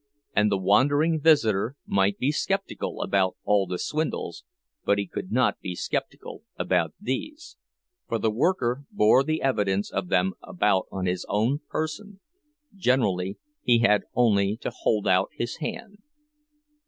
[0.35, 4.43] And the wandering visitor might be skeptical about all the swindles,
[4.83, 7.55] but he could not be skeptical about these,
[8.07, 14.05] for the worker bore the evidence of them about on his own person—generally he had
[14.15, 15.99] only to hold out his hand.